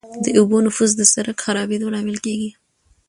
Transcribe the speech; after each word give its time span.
د 0.23 0.25
اوبو 0.39 0.57
نفوذ 0.65 0.91
د 0.95 1.01
سرک 1.13 1.35
د 1.37 1.41
خرابېدو 1.43 1.93
لامل 1.93 2.17
کیږي 2.25 2.49